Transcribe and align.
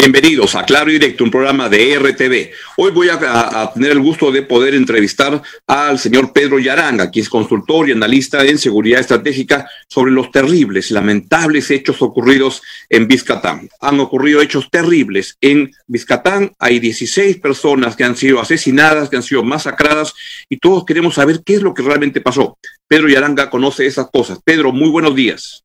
Bienvenidos 0.00 0.54
a 0.54 0.64
Claro 0.64 0.88
y 0.88 0.94
Directo, 0.94 1.24
un 1.24 1.30
programa 1.30 1.68
de 1.68 1.98
RTV. 1.98 2.52
Hoy 2.78 2.90
voy 2.90 3.10
a, 3.10 3.70
tener 3.74 3.90
el 3.90 4.00
gusto 4.00 4.32
de 4.32 4.40
poder 4.40 4.74
entrevistar 4.74 5.42
al 5.66 5.98
señor 5.98 6.32
Pedro 6.32 6.58
Yaranga, 6.58 7.10
quien 7.10 7.24
es 7.24 7.28
consultor 7.28 7.86
y 7.86 7.92
analista 7.92 8.42
en 8.46 8.56
seguridad 8.56 9.00
estratégica 9.00 9.68
sobre 9.88 10.10
los 10.10 10.30
terribles 10.30 10.90
y 10.90 10.94
lamentables 10.94 11.70
hechos 11.70 12.00
ocurridos 12.00 12.62
en 12.88 13.08
Vizcatán. 13.08 13.68
Han 13.82 14.00
ocurrido 14.00 14.40
hechos 14.40 14.70
terribles 14.70 15.36
en 15.42 15.70
Vizcatán. 15.86 16.52
Hay 16.58 16.78
16 16.78 17.36
personas 17.36 17.94
que 17.94 18.04
han 18.04 18.16
sido 18.16 18.40
asesinadas, 18.40 19.10
que 19.10 19.16
han 19.16 19.22
sido 19.22 19.44
masacradas 19.44 20.14
y 20.48 20.56
todos 20.56 20.86
queremos 20.86 21.16
saber 21.16 21.42
qué 21.44 21.56
es 21.56 21.62
lo 21.62 21.74
que 21.74 21.82
realmente 21.82 22.22
pasó. 22.22 22.56
Pedro 22.88 23.10
Yaranga 23.10 23.50
conoce 23.50 23.84
esas 23.84 24.08
cosas. 24.10 24.38
Pedro, 24.42 24.72
muy 24.72 24.88
buenos 24.88 25.14
días. 25.14 25.62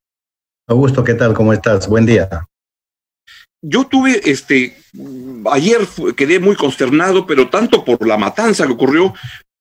Augusto, 0.68 1.06
¿qué 1.06 1.14
tal? 1.14 1.34
¿Cómo 1.34 1.54
estás? 1.54 1.88
Buen 1.88 2.06
día 2.06 2.28
yo 3.68 3.86
tuve, 3.86 4.22
este, 4.26 4.78
ayer 5.52 5.80
quedé 6.16 6.40
muy 6.40 6.56
consternado, 6.56 7.26
pero 7.26 7.50
tanto 7.50 7.84
por 7.84 8.06
la 8.08 8.18
matanza 8.18 8.66
que 8.68 8.74
ocurrió, 8.74 9.14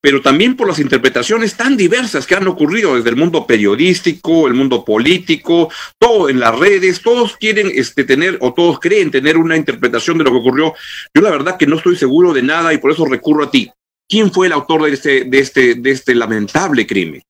pero 0.03 0.21
también 0.21 0.55
por 0.55 0.69
las 0.69 0.79
interpretaciones 0.79 1.57
tan 1.57 1.79
diversas 1.79 2.27
que 2.27 2.35
han 2.35 2.47
ocurrido 2.47 2.97
desde 2.97 3.09
el 3.09 3.17
mundo 3.17 3.47
periodístico, 3.47 4.47
el 4.47 4.53
mundo 4.53 4.85
político, 4.85 5.71
todo 5.99 6.29
en 6.29 6.39
las 6.39 6.59
redes, 6.59 7.01
todos 7.01 7.39
quieren 7.39 7.71
este, 7.75 8.05
tener 8.05 8.37
o 8.43 8.53
todos 8.53 8.79
creen 8.81 9.11
tener 9.11 9.39
una 9.39 9.57
interpretación 9.57 10.19
de 10.19 10.25
lo 10.25 10.33
que 10.33 10.37
ocurrió. 10.37 10.75
Yo 11.15 11.23
la 11.23 11.31
verdad 11.31 11.57
que 11.57 11.67
no 11.67 11.77
estoy 11.77 11.97
seguro 11.97 12.35
de 12.35 12.43
nada 12.43 12.75
y 12.75 12.79
por 12.79 12.93
eso 12.93 13.07
recurro 13.07 13.45
a 13.45 13.51
ti. 13.51 13.71
¿Quién 14.07 14.31
fue 14.31 14.49
el 14.49 14.53
autor 14.53 14.83
de 14.83 14.93
este, 14.93 15.25
de 15.25 15.39
este, 15.39 15.75
de 15.77 15.91
este 15.91 16.15
lamentable 16.15 16.87
crimen? 16.87 17.23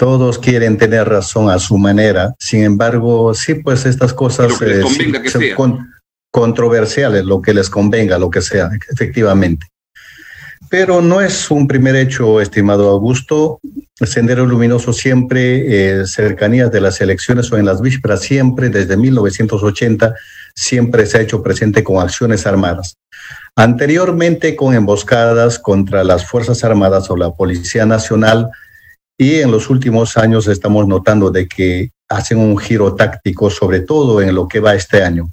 Todos 0.00 0.38
quieren 0.38 0.78
tener 0.78 1.06
razón 1.10 1.50
a 1.50 1.58
su 1.58 1.76
manera. 1.76 2.34
Sin 2.38 2.62
embargo, 2.64 3.34
sí, 3.34 3.52
pues 3.56 3.84
estas 3.84 4.14
cosas 4.14 4.58
eh, 4.62 4.82
son 5.36 5.90
controversiales, 6.30 7.26
lo 7.26 7.42
que 7.42 7.52
les 7.52 7.68
convenga, 7.68 8.18
lo 8.18 8.30
que 8.30 8.40
sea, 8.40 8.70
efectivamente. 8.90 9.66
Pero 10.70 11.02
no 11.02 11.20
es 11.20 11.50
un 11.50 11.68
primer 11.68 11.96
hecho, 11.96 12.40
estimado 12.40 12.88
Augusto. 12.88 13.60
Sendero 13.94 14.46
Luminoso 14.46 14.94
siempre, 14.94 16.00
eh, 16.00 16.06
cercanías 16.06 16.72
de 16.72 16.80
las 16.80 16.98
elecciones 17.02 17.52
o 17.52 17.58
en 17.58 17.66
las 17.66 17.82
vísperas, 17.82 18.22
siempre, 18.22 18.70
desde 18.70 18.96
1980, 18.96 20.14
siempre 20.54 21.04
se 21.04 21.18
ha 21.18 21.20
hecho 21.20 21.42
presente 21.42 21.84
con 21.84 22.02
acciones 22.02 22.46
armadas. 22.46 22.96
Anteriormente 23.54 24.56
con 24.56 24.74
emboscadas 24.74 25.58
contra 25.58 26.04
las 26.04 26.24
Fuerzas 26.24 26.64
Armadas 26.64 27.10
o 27.10 27.18
la 27.18 27.34
Policía 27.34 27.84
Nacional, 27.84 28.50
y 29.20 29.40
en 29.40 29.50
los 29.50 29.68
últimos 29.68 30.16
años 30.16 30.48
estamos 30.48 30.88
notando 30.88 31.30
de 31.30 31.46
que 31.46 31.90
hacen 32.08 32.38
un 32.38 32.56
giro 32.56 32.94
táctico, 32.94 33.50
sobre 33.50 33.80
todo 33.80 34.22
en 34.22 34.34
lo 34.34 34.48
que 34.48 34.60
va 34.60 34.74
este 34.74 35.02
año. 35.02 35.28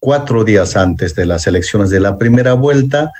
Cuatro 0.00 0.42
días 0.42 0.76
antes 0.76 1.14
de 1.14 1.26
las 1.26 1.46
elecciones 1.46 1.90
de 1.90 2.00
la 2.00 2.18
primera 2.18 2.54
vuelta, 2.54 3.12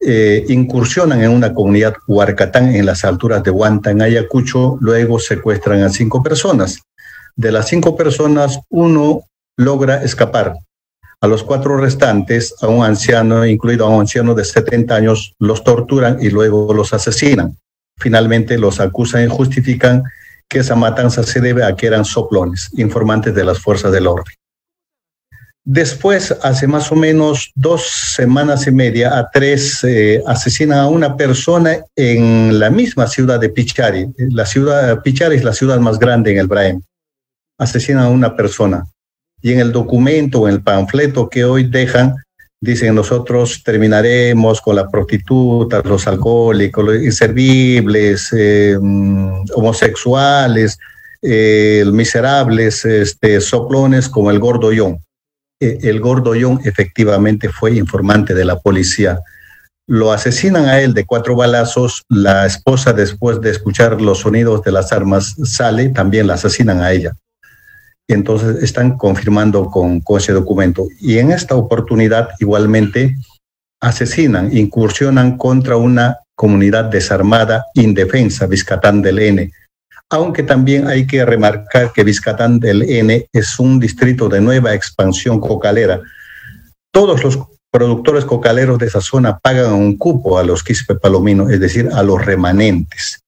eh, 0.00 0.44
incursionan 0.48 1.22
en 1.22 1.30
una 1.30 1.54
comunidad 1.54 1.94
huarcatán 2.08 2.74
en 2.74 2.86
las 2.86 3.04
alturas 3.04 3.44
de 3.44 3.52
Huanta, 3.52 3.92
en 3.92 4.02
Ayacucho, 4.02 4.78
luego 4.80 5.20
secuestran 5.20 5.84
a 5.84 5.90
cinco 5.90 6.24
personas. 6.24 6.80
De 7.36 7.52
las 7.52 7.68
cinco 7.68 7.96
personas, 7.96 8.58
uno 8.68 9.22
logra 9.56 10.02
escapar. 10.02 10.56
A 11.20 11.28
los 11.28 11.44
cuatro 11.44 11.76
restantes, 11.76 12.52
a 12.62 12.66
un 12.66 12.84
anciano, 12.84 13.46
incluido 13.46 13.86
a 13.86 13.90
un 13.90 14.00
anciano 14.00 14.34
de 14.34 14.44
70 14.44 14.92
años, 14.92 15.34
los 15.38 15.62
torturan 15.62 16.18
y 16.20 16.30
luego 16.30 16.74
los 16.74 16.92
asesinan 16.92 17.56
finalmente 17.98 18.58
los 18.58 18.80
acusan 18.80 19.24
y 19.24 19.28
justifican 19.28 20.02
que 20.48 20.58
esa 20.58 20.74
matanza 20.74 21.22
se 21.22 21.40
debe 21.40 21.64
a 21.64 21.74
que 21.74 21.86
eran 21.86 22.04
soplones, 22.04 22.68
informantes 22.74 23.34
de 23.34 23.44
las 23.44 23.58
fuerzas 23.58 23.92
del 23.92 24.06
orden. 24.06 24.34
Después, 25.64 26.36
hace 26.42 26.66
más 26.66 26.90
o 26.90 26.96
menos 26.96 27.52
dos 27.54 27.82
semanas 28.16 28.66
y 28.66 28.72
media 28.72 29.16
a 29.16 29.30
tres, 29.30 29.84
eh, 29.84 30.20
asesinan 30.26 30.80
a 30.80 30.88
una 30.88 31.16
persona 31.16 31.78
en 31.94 32.58
la 32.58 32.68
misma 32.68 33.06
ciudad 33.06 33.38
de 33.38 33.48
Pichari. 33.48 34.08
La 34.16 34.44
ciudad, 34.44 35.00
Pichari 35.02 35.36
es 35.36 35.44
la 35.44 35.52
ciudad 35.52 35.78
más 35.78 36.00
grande 36.00 36.32
en 36.32 36.38
el 36.38 36.48
Braem. 36.48 36.82
Asesinan 37.58 38.02
a 38.02 38.08
una 38.08 38.34
persona. 38.34 38.84
Y 39.40 39.52
en 39.52 39.60
el 39.60 39.70
documento, 39.70 40.48
en 40.48 40.54
el 40.54 40.62
panfleto 40.62 41.28
que 41.28 41.44
hoy 41.44 41.64
dejan, 41.64 42.16
dicen 42.62 42.94
nosotros 42.94 43.60
terminaremos 43.64 44.60
con 44.60 44.76
la 44.76 44.88
prostituta, 44.88 45.82
los 45.84 46.06
alcohólicos, 46.06 46.84
los 46.84 47.02
inservibles, 47.02 48.28
eh, 48.32 48.78
mm, 48.80 49.46
homosexuales, 49.56 50.78
eh, 51.20 51.84
miserables, 51.92 52.84
este, 52.84 53.40
soplones 53.40 54.08
como 54.08 54.30
el 54.30 54.38
gordo 54.38 54.72
Yon. 54.72 54.98
E, 55.60 55.78
el 55.82 55.98
gordo 56.00 56.36
Yon 56.36 56.60
efectivamente 56.64 57.48
fue 57.48 57.72
informante 57.76 58.32
de 58.32 58.44
la 58.44 58.60
policía. 58.60 59.18
Lo 59.88 60.12
asesinan 60.12 60.66
a 60.66 60.80
él 60.80 60.94
de 60.94 61.04
cuatro 61.04 61.34
balazos, 61.34 62.04
la 62.08 62.46
esposa 62.46 62.92
después 62.92 63.40
de 63.40 63.50
escuchar 63.50 64.00
los 64.00 64.20
sonidos 64.20 64.62
de 64.62 64.70
las 64.70 64.92
armas 64.92 65.34
sale, 65.42 65.88
también 65.88 66.28
la 66.28 66.34
asesinan 66.34 66.80
a 66.80 66.92
ella 66.92 67.16
entonces 68.14 68.62
están 68.62 68.96
confirmando 68.96 69.66
con, 69.66 70.02
ese 70.16 70.32
documento. 70.32 70.86
Y 71.00 71.18
en 71.18 71.32
esta 71.32 71.54
oportunidad 71.54 72.30
igualmente 72.40 73.16
asesinan, 73.80 74.56
incursionan 74.56 75.36
contra 75.36 75.76
una 75.76 76.18
comunidad 76.34 76.84
desarmada, 76.84 77.66
indefensa, 77.74 78.46
Vizcatán 78.46 79.02
del 79.02 79.18
N. 79.18 79.50
Aunque 80.10 80.42
también 80.42 80.86
hay 80.86 81.06
que 81.06 81.24
remarcar 81.24 81.92
que 81.92 82.04
Vizcatán 82.04 82.60
del 82.60 82.82
N 82.82 83.26
es 83.32 83.58
un 83.58 83.80
distrito 83.80 84.28
de 84.28 84.40
nueva 84.40 84.74
expansión 84.74 85.40
cocalera. 85.40 86.00
Todos 86.92 87.24
los 87.24 87.38
productores 87.72 88.26
cocaleros 88.26 88.78
de 88.78 88.86
esa 88.86 89.00
zona 89.00 89.38
pagan 89.38 89.72
un 89.72 89.96
cupo 89.96 90.38
a 90.38 90.44
los 90.44 90.62
quispe 90.62 90.94
palominos, 90.94 91.50
es 91.50 91.58
decir, 91.58 91.88
a 91.92 92.02
los 92.02 92.22
remanentes. 92.22 93.21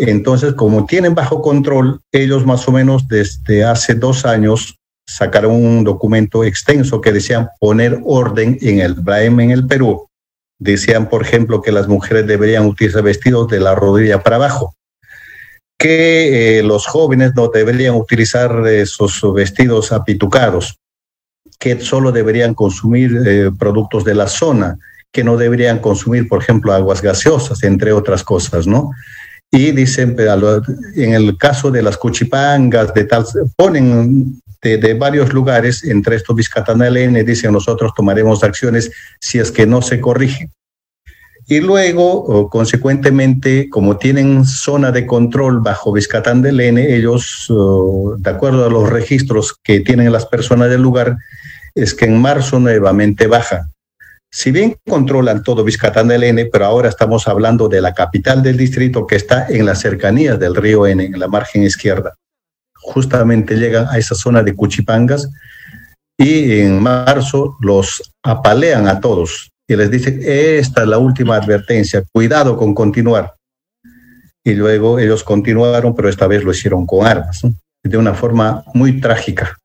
Entonces, 0.00 0.54
como 0.54 0.86
tienen 0.86 1.16
bajo 1.16 1.42
control, 1.42 2.00
ellos 2.12 2.46
más 2.46 2.68
o 2.68 2.72
menos 2.72 3.08
desde 3.08 3.64
hace 3.64 3.96
dos 3.96 4.24
años 4.24 4.78
sacaron 5.04 5.52
un 5.52 5.82
documento 5.82 6.44
extenso 6.44 7.00
que 7.00 7.10
decían 7.10 7.48
poner 7.58 7.98
orden 8.04 8.56
en 8.60 8.78
el 8.78 8.94
BRAEM 8.94 9.40
en 9.40 9.50
el 9.50 9.66
Perú. 9.66 10.06
Decían, 10.60 11.08
por 11.08 11.22
ejemplo, 11.22 11.62
que 11.62 11.72
las 11.72 11.88
mujeres 11.88 12.28
deberían 12.28 12.66
utilizar 12.66 13.02
vestidos 13.02 13.48
de 13.48 13.58
la 13.58 13.74
rodilla 13.74 14.22
para 14.22 14.36
abajo, 14.36 14.76
que 15.76 16.58
eh, 16.58 16.62
los 16.62 16.86
jóvenes 16.86 17.32
no 17.34 17.48
deberían 17.48 17.96
utilizar 17.96 18.68
esos 18.68 19.20
vestidos 19.34 19.90
apitucados, 19.90 20.78
que 21.58 21.80
solo 21.80 22.12
deberían 22.12 22.54
consumir 22.54 23.18
eh, 23.26 23.50
productos 23.58 24.04
de 24.04 24.14
la 24.14 24.28
zona, 24.28 24.78
que 25.10 25.24
no 25.24 25.36
deberían 25.36 25.80
consumir, 25.80 26.28
por 26.28 26.40
ejemplo, 26.40 26.72
aguas 26.72 27.02
gaseosas, 27.02 27.64
entre 27.64 27.92
otras 27.92 28.22
cosas, 28.22 28.68
¿no? 28.68 28.92
Y 29.50 29.72
dicen, 29.72 30.14
en 30.94 31.14
el 31.14 31.36
caso 31.38 31.70
de 31.70 31.82
las 31.82 31.96
cuchipangas, 31.96 32.92
de 32.92 33.04
tal, 33.04 33.24
ponen 33.56 34.40
de, 34.60 34.94
varios 34.94 35.32
lugares, 35.32 35.84
entre 35.84 36.16
estos 36.16 36.36
N, 36.96 37.24
dicen 37.24 37.52
nosotros 37.52 37.92
tomaremos 37.96 38.44
acciones 38.44 38.90
si 39.20 39.38
es 39.38 39.50
que 39.50 39.66
no 39.66 39.80
se 39.80 40.00
corrige. 40.00 40.50
Y 41.50 41.60
luego, 41.60 42.50
consecuentemente, 42.50 43.70
como 43.70 43.96
tienen 43.96 44.44
zona 44.44 44.92
de 44.92 45.06
control 45.06 45.60
bajo 45.60 45.92
Vizcatán 45.92 46.42
del 46.42 46.60
N, 46.60 46.94
ellos, 46.94 47.46
de 48.18 48.30
acuerdo 48.30 48.66
a 48.66 48.70
los 48.70 48.90
registros 48.90 49.56
que 49.62 49.80
tienen 49.80 50.12
las 50.12 50.26
personas 50.26 50.68
del 50.68 50.82
lugar, 50.82 51.16
es 51.74 51.94
que 51.94 52.04
en 52.04 52.20
marzo 52.20 52.60
nuevamente 52.60 53.26
baja. 53.26 53.70
Si 54.30 54.50
bien 54.50 54.76
controlan 54.86 55.42
todo 55.42 55.64
Vizcatán 55.64 56.08
del 56.08 56.22
N, 56.22 56.46
pero 56.46 56.66
ahora 56.66 56.88
estamos 56.88 57.26
hablando 57.28 57.68
de 57.68 57.80
la 57.80 57.94
capital 57.94 58.42
del 58.42 58.56
distrito 58.56 59.06
que 59.06 59.16
está 59.16 59.46
en 59.48 59.64
las 59.64 59.80
cercanías 59.80 60.38
del 60.38 60.54
río 60.54 60.86
N, 60.86 61.04
en 61.04 61.18
la 61.18 61.28
margen 61.28 61.62
izquierda. 61.62 62.14
Justamente 62.74 63.56
llegan 63.56 63.86
a 63.88 63.98
esa 63.98 64.14
zona 64.14 64.42
de 64.42 64.54
Cuchipangas 64.54 65.28
y 66.18 66.60
en 66.60 66.82
marzo 66.82 67.56
los 67.60 68.12
apalean 68.22 68.86
a 68.86 69.00
todos 69.00 69.50
y 69.66 69.76
les 69.76 69.90
dicen, 69.90 70.20
esta 70.24 70.82
es 70.82 70.88
la 70.88 70.98
última 70.98 71.36
advertencia, 71.36 72.02
cuidado 72.12 72.56
con 72.56 72.74
continuar. 72.74 73.34
Y 74.42 74.54
luego 74.54 74.98
ellos 74.98 75.22
continuaron, 75.22 75.94
pero 75.94 76.08
esta 76.08 76.26
vez 76.26 76.42
lo 76.42 76.52
hicieron 76.52 76.86
con 76.86 77.06
armas, 77.06 77.42
de 77.82 77.96
una 77.98 78.14
forma 78.14 78.64
muy 78.72 78.98
trágica. 79.00 79.56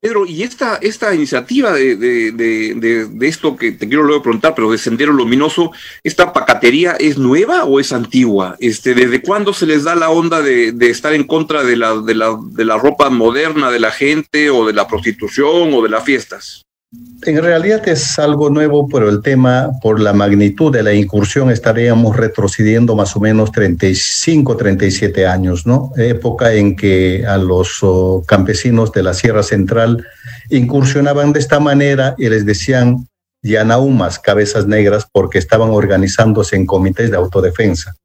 Pedro, 0.00 0.26
y 0.26 0.44
esta, 0.44 0.76
esta 0.76 1.12
iniciativa 1.12 1.72
de, 1.72 1.96
de, 1.96 3.28
esto 3.28 3.56
que 3.56 3.72
te 3.72 3.88
quiero 3.88 4.04
luego 4.04 4.22
preguntar, 4.22 4.54
pero 4.54 4.70
de 4.70 4.78
Sendero 4.78 5.12
Luminoso, 5.12 5.72
¿esta 6.04 6.32
pacatería 6.32 6.92
es 6.92 7.18
nueva 7.18 7.64
o 7.64 7.80
es 7.80 7.92
antigua? 7.92 8.56
Este, 8.60 8.94
¿Desde 8.94 9.22
cuándo 9.22 9.52
se 9.52 9.66
les 9.66 9.82
da 9.82 9.96
la 9.96 10.10
onda 10.10 10.40
de, 10.40 10.72
estar 10.88 11.14
en 11.14 11.24
contra 11.24 11.64
de 11.64 11.76
la, 11.76 12.00
de, 12.00 12.14
la, 12.14 12.38
de 12.40 12.64
la 12.64 12.78
ropa 12.78 13.10
moderna 13.10 13.72
de 13.72 13.80
la 13.80 13.90
gente 13.90 14.50
o 14.50 14.66
de 14.66 14.72
la 14.72 14.86
prostitución 14.86 15.74
o 15.74 15.82
de 15.82 15.88
las 15.88 16.04
fiestas? 16.04 16.67
En 16.90 17.42
realidad 17.42 17.86
es 17.86 18.18
algo 18.18 18.48
nuevo, 18.48 18.88
pero 18.88 19.10
el 19.10 19.20
tema, 19.20 19.72
por 19.82 20.00
la 20.00 20.14
magnitud 20.14 20.72
de 20.72 20.82
la 20.82 20.94
incursión, 20.94 21.50
estaríamos 21.50 22.16
retrocediendo 22.16 22.96
más 22.96 23.14
o 23.14 23.20
menos 23.20 23.52
35, 23.52 24.56
37 24.56 25.26
años, 25.26 25.66
¿no? 25.66 25.92
Época 25.98 26.54
en 26.54 26.76
que 26.76 27.26
a 27.26 27.36
los 27.36 27.80
oh, 27.82 28.24
campesinos 28.26 28.90
de 28.92 29.02
la 29.02 29.12
Sierra 29.12 29.42
Central 29.42 30.06
incursionaban 30.48 31.34
de 31.34 31.40
esta 31.40 31.60
manera 31.60 32.14
y 32.16 32.30
les 32.30 32.46
decían 32.46 33.06
yanaumas, 33.42 34.18
cabezas 34.18 34.66
negras, 34.66 35.06
porque 35.12 35.38
estaban 35.38 35.68
organizándose 35.68 36.56
en 36.56 36.64
comités 36.64 37.10
de 37.10 37.18
autodefensa. 37.18 37.96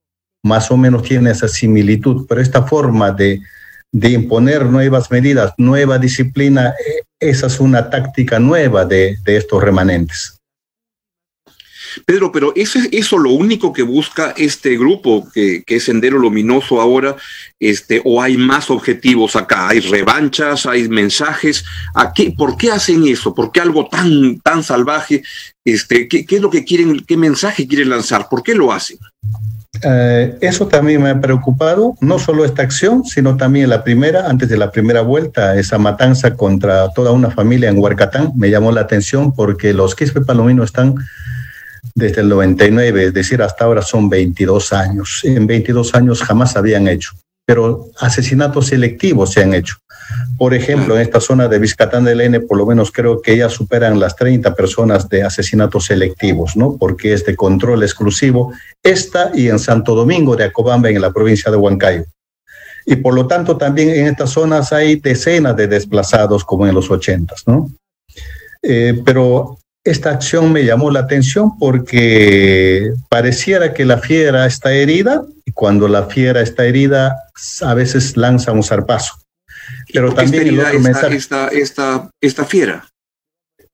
Más 0.44 0.72
o 0.72 0.76
menos 0.76 1.04
tiene 1.04 1.32
esa 1.32 1.48
similitud, 1.48 2.26
pero 2.28 2.42
esta 2.42 2.64
forma 2.64 3.12
de, 3.12 3.40
de 3.94 4.10
imponer 4.10 4.66
nuevas 4.66 5.12
medidas, 5.12 5.54
nueva 5.58 6.00
disciplina, 6.00 6.70
eh, 6.70 7.04
esa 7.20 7.48
es 7.48 7.60
una 7.60 7.90
táctica 7.90 8.40
nueva 8.40 8.86
de, 8.86 9.18
de 9.24 9.38
estos 9.38 9.64
remanentes. 9.64 10.43
Pedro, 12.06 12.32
pero 12.32 12.54
¿eso 12.56 12.80
es 12.80 12.90
eso 12.92 13.18
lo 13.18 13.32
único 13.32 13.74
que 13.74 13.84
busca 13.84 14.34
este 14.38 14.78
grupo 14.78 15.28
que, 15.34 15.64
que, 15.66 15.78
es 15.78 15.84
Sendero 15.84 16.18
Luminoso 16.18 16.82
ahora? 16.82 17.16
Este, 17.60 18.02
¿O 18.06 18.22
hay 18.22 18.38
más 18.38 18.70
objetivos 18.70 19.36
acá? 19.36 19.70
¿Hay 19.70 19.80
revanchas? 19.80 20.66
¿Hay 20.66 20.88
mensajes? 20.90 21.64
¿A 21.96 22.14
¿Por 22.38 22.58
qué 22.58 22.72
hacen 22.72 23.08
eso? 23.08 23.34
¿Por 23.34 23.52
qué 23.52 23.62
algo 23.62 23.88
tan, 23.88 24.40
tan 24.40 24.64
salvaje? 24.64 25.24
Este, 25.66 26.08
¿qué, 26.08 26.26
¿Qué 26.26 26.36
es 26.36 26.42
lo 26.42 26.50
que 26.50 26.64
quieren? 26.64 27.04
¿Qué 27.06 27.18
mensaje 27.18 27.68
quieren 27.68 27.90
lanzar? 27.90 28.28
¿Por 28.30 28.44
qué 28.44 28.56
lo 28.56 28.72
hacen? 28.72 28.98
Eh, 29.82 30.38
eso 30.42 30.68
también 30.68 31.02
me 31.02 31.10
ha 31.10 31.20
preocupado, 31.20 31.96
no 32.00 32.20
solo 32.20 32.46
esta 32.46 32.62
acción, 32.62 33.04
sino 33.06 33.38
también 33.38 33.70
la 33.70 33.84
primera, 33.84 34.30
antes 34.30 34.48
de 34.48 34.58
la 34.58 34.72
primera 34.72 35.02
vuelta, 35.02 35.58
esa 35.58 35.80
matanza 35.80 36.36
contra 36.36 36.92
toda 36.94 37.12
una 37.12 37.32
familia 37.32 37.70
en 37.70 37.80
Huarcatán, 37.80 38.34
me 38.36 38.52
llamó 38.52 38.72
la 38.72 38.82
atención 38.82 39.34
porque 39.34 39.74
los 39.74 39.96
Quispe 39.96 40.22
Palominos 40.22 40.68
están 40.68 40.96
desde 41.96 42.22
el 42.22 42.30
99, 42.30 43.06
es 43.06 43.14
decir, 43.14 43.42
hasta 43.42 43.66
ahora 43.66 43.82
son 43.82 44.10
22 44.10 44.74
años. 44.74 45.22
En 45.24 45.46
22 45.46 45.94
años 45.96 46.22
jamás 46.22 46.56
habían 46.56 46.88
hecho, 46.88 47.12
pero 47.46 47.88
asesinatos 48.00 48.68
selectivos 48.68 49.32
se 49.32 49.44
han 49.44 49.54
hecho. 49.54 49.76
Por 50.38 50.54
ejemplo, 50.54 50.96
en 50.96 51.02
esta 51.02 51.20
zona 51.20 51.48
de 51.48 51.60
Vizcatán 51.60 52.04
del 52.04 52.22
N, 52.22 52.42
por 52.42 52.58
lo 52.58 52.66
menos 52.66 52.92
creo 52.92 53.22
que 53.22 53.38
ya 53.38 53.50
superan 53.50 54.00
las 54.00 54.16
30 54.16 54.56
personas 54.56 55.08
de 55.08 55.24
asesinatos 55.24 55.86
selectivos, 55.86 56.56
¿no? 56.56 56.76
Porque 56.78 57.14
es 57.14 57.26
de 57.26 57.36
control 57.36 57.84
exclusivo, 57.84 58.54
esta 58.82 59.32
y 59.34 59.50
en 59.50 59.60
Santo 59.60 59.96
Domingo 59.96 60.36
de 60.36 60.46
Acobamba, 60.46 60.90
en 60.90 61.02
la 61.02 61.14
provincia 61.14 61.52
de 61.52 61.58
Huancayo. 61.58 62.06
Y 62.86 62.98
por 62.98 63.14
lo 63.14 63.28
tanto, 63.28 63.56
también 63.56 63.90
en 63.90 64.08
estas 64.08 64.32
zonas 64.32 64.74
hay 64.74 64.98
decenas 64.98 65.56
de 65.56 65.68
desplazados, 65.68 66.44
como 66.44 66.68
en 66.68 66.76
los 66.76 66.92
80, 66.92 67.36
¿no? 67.48 67.70
Eh, 68.62 69.02
pero 69.06 69.58
esta 69.84 70.12
acción 70.12 70.52
me 70.54 70.64
llamó 70.64 70.92
la 70.92 71.02
atención 71.02 71.58
porque 71.58 72.94
pareciera 73.10 73.74
que 73.74 73.86
la 73.86 73.98
fiera 73.98 74.46
está 74.46 74.74
herida 74.74 75.24
y 75.46 75.52
cuando 75.52 75.88
la 75.88 76.06
fiera 76.06 76.42
está 76.42 76.66
herida 76.66 77.18
a 77.62 77.74
veces 77.74 78.16
lanza 78.16 78.54
un 78.54 78.64
zarpazo. 78.64 79.16
Pero 79.92 80.14
también 80.14 80.48
el 80.48 80.60
otro 80.60 80.80
mensaje, 80.80 81.16
esta, 81.16 81.48
esta, 81.50 82.10
esta 82.22 82.46
fiera. 82.46 82.88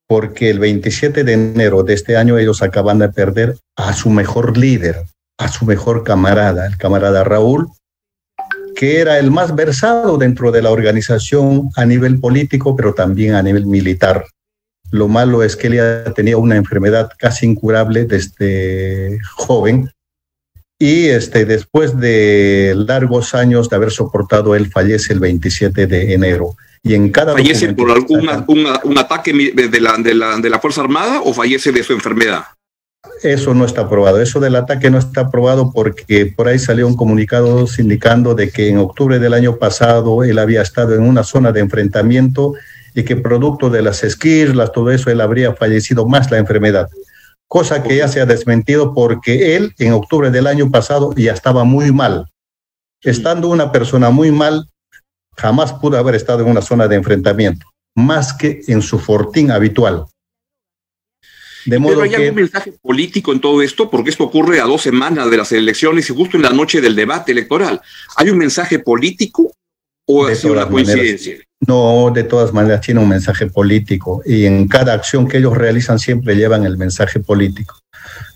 Porque 0.07 0.49
el 0.49 0.57
27 0.57 1.23
de 1.23 1.33
enero 1.33 1.83
de 1.83 1.93
este 1.93 2.17
año 2.17 2.39
ellos 2.39 2.63
acaban 2.63 2.97
de 2.97 3.09
perder 3.09 3.57
a 3.75 3.93
su 3.93 4.09
mejor 4.09 4.57
líder, 4.57 5.05
a 5.37 5.47
su 5.47 5.65
mejor 5.65 6.03
camarada, 6.03 6.65
el 6.65 6.77
camarada 6.77 7.23
Raúl, 7.23 7.67
que 8.75 8.99
era 8.99 9.19
el 9.19 9.29
más 9.29 9.55
versado 9.55 10.17
dentro 10.17 10.51
de 10.51 10.63
la 10.63 10.71
organización 10.71 11.69
a 11.75 11.85
nivel 11.85 12.19
político, 12.19 12.75
pero 12.75 12.95
también 12.95 13.35
a 13.35 13.43
nivel 13.43 13.67
militar. 13.67 14.25
Lo 14.91 15.07
malo 15.07 15.43
es 15.43 15.55
que 15.55 15.67
él 15.67 15.75
ya 15.75 16.13
tenía 16.13 16.37
una 16.37 16.55
enfermedad 16.55 17.11
casi 17.17 17.45
incurable 17.45 18.05
desde 18.05 19.19
joven 19.35 19.91
y 20.81 21.07
este, 21.07 21.43
después 21.43 21.99
de 21.99 22.73
largos 22.75 23.35
años 23.35 23.69
de 23.69 23.75
haber 23.75 23.91
soportado, 23.91 24.55
él 24.55 24.71
fallece 24.71 25.11
el 25.11 25.19
27 25.19 25.87
de 25.87 26.13
enero. 26.13 26.55
Y 26.81 26.93
en 26.93 27.09
cada 27.09 27.33
¿Fallece 27.33 27.73
por 27.73 27.91
algún 27.91 28.29
un 28.47 28.97
ataque 28.97 29.33
de 29.33 29.79
la, 29.81 29.97
de, 29.97 30.13
la, 30.13 30.37
de 30.37 30.49
la 30.49 30.59
Fuerza 30.59 30.79
Armada 30.79 31.19
o 31.21 31.33
fallece 31.33 31.73
de 31.73 31.83
su 31.83 31.91
enfermedad? 31.91 32.45
Eso 33.21 33.53
no 33.53 33.65
está 33.65 33.81
aprobado. 33.81 34.21
Eso 34.21 34.39
del 34.39 34.55
ataque 34.55 34.89
no 34.89 34.97
está 34.97 35.21
aprobado 35.21 35.73
porque 35.73 36.25
por 36.25 36.47
ahí 36.47 36.57
salió 36.57 36.87
un 36.87 36.95
comunicado 36.95 37.65
indicando 37.77 38.33
de 38.33 38.49
que 38.49 38.69
en 38.69 38.77
octubre 38.77 39.19
del 39.19 39.33
año 39.33 39.57
pasado 39.57 40.23
él 40.23 40.39
había 40.39 40.61
estado 40.61 40.95
en 40.95 41.01
una 41.01 41.23
zona 41.23 41.51
de 41.51 41.59
enfrentamiento 41.59 42.53
y 42.93 43.03
que 43.03 43.15
producto 43.15 43.69
de 43.69 43.81
las 43.81 44.03
esquirlas, 44.03 44.71
todo 44.71 44.91
eso, 44.91 45.09
él 45.09 45.21
habría 45.21 45.53
fallecido 45.53 46.07
más 46.07 46.29
la 46.31 46.37
enfermedad. 46.37 46.87
Cosa 47.47 47.81
que 47.81 47.97
ya 47.97 48.07
se 48.07 48.21
ha 48.21 48.25
desmentido 48.25 48.93
porque 48.93 49.55
él 49.55 49.73
en 49.79 49.93
octubre 49.93 50.29
del 50.29 50.47
año 50.47 50.69
pasado 50.69 51.13
ya 51.15 51.33
estaba 51.33 51.63
muy 51.63 51.91
mal. 51.91 52.27
Estando 53.01 53.47
una 53.47 53.71
persona 53.71 54.09
muy 54.09 54.31
mal, 54.31 54.67
jamás 55.35 55.73
pudo 55.73 55.97
haber 55.97 56.15
estado 56.15 56.41
en 56.41 56.49
una 56.49 56.61
zona 56.61 56.87
de 56.87 56.95
enfrentamiento, 56.95 57.65
más 57.95 58.33
que 58.33 58.61
en 58.67 58.81
su 58.81 58.99
fortín 58.99 59.51
habitual. 59.51 60.05
De 61.65 61.79
modo 61.79 61.95
Pero 61.95 62.03
hay 62.03 62.15
algún 62.15 62.35
mensaje 62.35 62.71
político 62.71 63.31
en 63.31 63.41
todo 63.41 63.61
esto, 63.61 63.89
porque 63.89 64.09
esto 64.09 64.23
ocurre 64.23 64.61
a 64.61 64.65
dos 64.65 64.81
semanas 64.81 65.29
de 65.29 65.37
las 65.37 65.51
elecciones 65.51 66.09
y 66.09 66.15
justo 66.15 66.37
en 66.37 66.43
la 66.43 66.51
noche 66.51 66.81
del 66.81 66.95
debate 66.95 67.31
electoral. 67.31 67.81
¿Hay 68.15 68.29
un 68.29 68.37
mensaje 68.37 68.79
político 68.79 69.51
o 70.07 70.25
ha 70.25 70.35
sido 70.35 70.53
una 70.53 70.67
coincidencia? 70.67 71.37
No, 71.67 72.11
de 72.13 72.23
todas 72.23 72.53
maneras 72.53 72.81
tiene 72.81 73.01
un 73.01 73.09
mensaje 73.09 73.47
político 73.47 74.21
y 74.25 74.45
en 74.45 74.67
cada 74.67 74.93
acción 74.93 75.27
que 75.27 75.39
ellos 75.39 75.57
realizan 75.57 75.99
siempre 75.99 76.35
llevan 76.35 76.65
el 76.65 76.77
mensaje 76.77 77.19
político. 77.19 77.75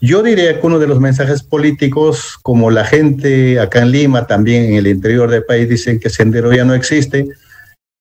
Yo 0.02 0.22
diría 0.22 0.60
que 0.60 0.68
uno 0.68 0.80
de 0.80 0.88
los 0.88 1.00
mensajes 1.00 1.42
políticos, 1.42 2.38
como 2.42 2.70
la 2.70 2.84
gente 2.84 3.60
acá 3.60 3.81
en 3.81 3.92
Lima, 3.92 4.28
también 4.28 4.66
en 4.66 4.74
el 4.75 4.88
interior 4.88 5.31
del 5.31 5.46
país, 5.46 5.70
dicen 5.70 6.00
que 6.00 6.10
Sendero 6.10 6.52
ya 6.54 6.66
no 6.66 6.74
existe, 6.74 7.30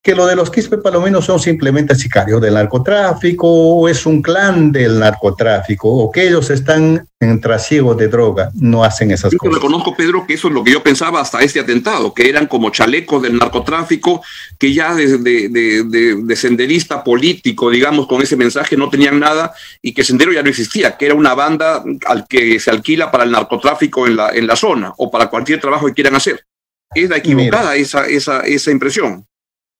que 0.02 0.16
lo 0.16 0.26
de 0.26 0.34
los 0.34 0.50
Quispe 0.50 0.78
Palominos 0.78 1.24
son 1.24 1.38
simplemente 1.38 1.94
sicarios 1.94 2.40
del 2.40 2.54
narcotráfico, 2.54 3.46
o 3.48 3.88
es 3.88 4.04
un 4.04 4.20
clan 4.20 4.72
del 4.72 4.98
narcotráfico, 4.98 5.88
o 5.88 6.10
que 6.10 6.26
ellos 6.26 6.50
están 6.50 7.06
en 7.20 7.40
trasiego 7.40 7.94
de 7.94 8.08
droga, 8.08 8.50
no 8.54 8.82
hacen 8.82 9.12
esas 9.12 9.30
yo 9.30 9.38
cosas. 9.38 9.52
Yo 9.52 9.60
reconozco, 9.60 9.94
Pedro, 9.96 10.26
que 10.26 10.34
eso 10.34 10.48
es 10.48 10.54
lo 10.54 10.64
que 10.64 10.72
yo 10.72 10.82
pensaba 10.82 11.20
hasta 11.20 11.40
este 11.42 11.60
atentado, 11.60 12.12
que 12.12 12.28
eran 12.28 12.48
como 12.48 12.70
chalecos 12.70 13.22
del 13.22 13.38
narcotráfico, 13.38 14.22
que 14.58 14.74
ya 14.74 14.92
de, 14.92 15.18
de, 15.18 16.18
de, 16.24 16.36
senderista 16.36 17.04
político, 17.04 17.70
digamos, 17.70 18.08
con 18.08 18.20
ese 18.22 18.34
mensaje 18.34 18.76
no 18.76 18.90
tenían 18.90 19.20
nada, 19.20 19.54
y 19.80 19.94
que 19.94 20.02
Sendero 20.02 20.32
ya 20.32 20.42
no 20.42 20.48
existía, 20.48 20.96
que 20.96 21.06
era 21.06 21.14
una 21.14 21.34
banda 21.34 21.84
al 22.06 22.26
que 22.26 22.58
se 22.58 22.72
alquila 22.72 23.12
para 23.12 23.22
el 23.22 23.30
narcotráfico 23.30 24.08
en 24.08 24.16
la, 24.16 24.30
en 24.30 24.48
la 24.48 24.56
zona, 24.56 24.92
o 24.96 25.12
para 25.12 25.28
cualquier 25.28 25.60
trabajo 25.60 25.86
que 25.86 25.94
quieran 25.94 26.16
hacer. 26.16 26.44
Es 26.92 27.08
la 27.08 27.18
equivocada 27.18 27.76
esa, 27.76 28.08
esa, 28.08 28.40
esa 28.40 28.72
impresión. 28.72 29.24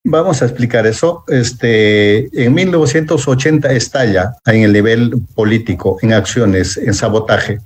Vamos 0.05 0.43
a 0.43 0.47
explicar 0.47 0.87
eso. 0.87 1.25
Este, 1.29 2.45
en 2.45 2.55
1980 2.55 3.73
estalla 3.73 4.35
en 4.47 4.63
el 4.63 4.73
nivel 4.73 5.13
político, 5.35 5.99
en 6.03 6.13
acciones, 6.13 6.77
en 6.77 6.93
sabotaje, 6.93 7.61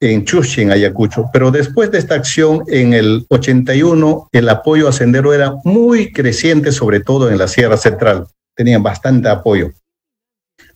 en 0.00 0.24
Chuchi, 0.24 0.62
en 0.62 0.70
Ayacucho. 0.70 1.26
Pero 1.32 1.50
después 1.50 1.90
de 1.90 1.98
esta 1.98 2.14
acción, 2.14 2.62
en 2.68 2.94
el 2.94 3.26
81, 3.28 4.28
el 4.30 4.48
apoyo 4.48 4.88
a 4.88 4.92
Sendero 4.92 5.34
era 5.34 5.56
muy 5.64 6.12
creciente, 6.12 6.70
sobre 6.70 7.00
todo 7.00 7.28
en 7.28 7.38
la 7.38 7.48
Sierra 7.48 7.76
Central. 7.76 8.28
Tenían 8.54 8.82
bastante 8.82 9.28
apoyo. 9.28 9.72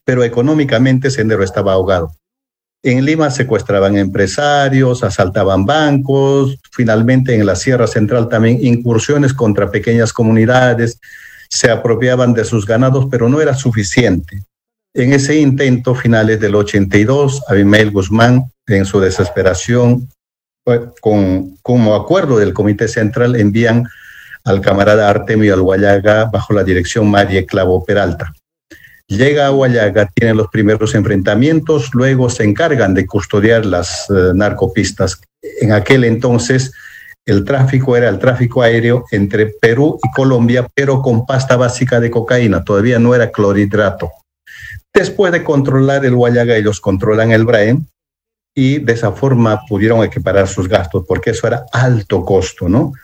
Pero 0.05 0.25
económicamente 0.25 1.11
Sendero 1.11 1.45
estaba 1.45 1.75
ahogado. 1.75 2.13
En 2.85 3.05
Lima 3.05 3.31
secuestraban 3.31 3.97
empresarios, 3.97 5.05
asaltaban 5.05 5.65
bancos, 5.65 6.59
finalmente 6.73 7.35
en 7.35 7.47
la 7.47 7.55
Sierra 7.55 7.87
Central 7.87 8.29
también 8.29 8.59
incursiones 8.61 9.33
contra 9.33 9.71
pequeñas 9.71 10.13
comunidades, 10.13 10.99
se 11.49 11.71
apropiaban 11.71 12.35
de 12.35 12.45
sus 12.45 12.67
ganados, 12.67 13.07
pero 13.11 13.29
no 13.29 13.41
era 13.41 13.55
suficiente. 13.55 14.43
En 14.95 15.13
ese 15.13 15.39
intento, 15.39 15.95
finales 15.95 16.41
del 16.41 16.57
82, 16.57 17.45
Abimael 17.49 17.93
Guzmán, 17.93 18.51
en 18.67 18.85
su 18.85 19.01
desesperación, 19.01 20.09
con, 21.01 21.57
como 21.63 21.95
acuerdo 21.95 22.39
del 22.39 22.53
Comité 22.53 22.89
Central, 22.89 23.37
envían 23.37 23.87
al 24.45 24.61
camarada 24.61 25.09
Artemio 25.09 25.55
Alguayaga 25.55 26.25
bajo 26.25 26.53
la 26.53 26.65
dirección 26.65 27.09
María 27.09 27.47
Clavo 27.47 27.85
Peralta. 27.85 28.33
Llega 29.13 29.47
a 29.47 29.53
Huallaga, 29.53 30.09
tiene 30.15 30.33
los 30.33 30.49
primeros 30.49 30.95
enfrentamientos, 30.95 31.91
luego 31.93 32.31
se 32.31 32.45
encargan 32.45 32.95
de 32.95 33.07
custodiar 33.07 33.67
las 33.67 34.09
eh, 34.09 34.33
narcopistas. 34.35 35.21
En 35.61 35.73
aquel 35.73 36.05
entonces 36.05 36.73
el 37.27 37.45
tráfico 37.45 37.95
era 37.95 38.09
el 38.09 38.19
tráfico 38.19 38.63
aéreo 38.63 39.05
entre 39.11 39.49
Perú 39.49 39.99
y 40.03 40.11
Colombia, 40.13 40.67
pero 40.75 41.03
con 41.03 41.27
pasta 41.27 41.57
básica 41.57 42.01
de 42.01 42.11
cocaína, 42.11 42.65
todavía 42.65 42.99
no 42.99 43.15
era 43.15 43.31
clorhidrato. 43.31 44.11
Después 44.95 45.31
de 45.31 45.45
controlar 45.45 46.07
el 46.07 46.15
Huallaga, 46.15 46.57
ellos 46.57 46.81
controlan 46.81 47.33
el 47.33 47.45
Braen 47.45 47.87
y 48.55 48.79
de 48.79 48.95
esa 48.95 49.13
forma 49.13 49.61
pudieron 49.69 50.03
equiparar 50.03 50.49
sus 50.49 50.69
gastos, 50.69 51.05
porque 51.07 51.31
eso 51.31 51.47
era 51.47 51.67
alto 51.71 52.25
costo, 52.25 52.67
¿no? 52.67 52.95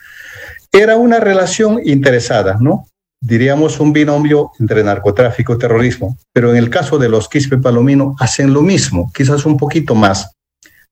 Era 0.72 0.96
una 0.96 1.20
relación 1.20 1.82
interesada, 1.84 2.56
¿no? 2.58 2.88
Diríamos 3.20 3.80
un 3.80 3.92
binomio 3.92 4.52
entre 4.60 4.84
narcotráfico 4.84 5.54
y 5.54 5.58
terrorismo, 5.58 6.16
pero 6.32 6.50
en 6.50 6.56
el 6.56 6.70
caso 6.70 6.98
de 6.98 7.08
los 7.08 7.28
Quispe 7.28 7.58
Palomino 7.58 8.14
hacen 8.18 8.52
lo 8.52 8.62
mismo, 8.62 9.10
quizás 9.12 9.46
un 9.46 9.56
poquito 9.56 9.94
más, 9.94 10.32